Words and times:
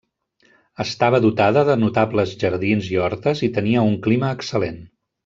Estava 0.85 1.19
dotada 1.25 1.63
de 1.67 1.75
notables 1.83 2.33
jardins 2.45 2.89
i 2.95 2.99
hortes 3.03 3.45
i 3.49 3.55
tenia 3.59 3.85
un 3.91 3.95
clima 4.09 4.33
excel·lent. 4.39 4.81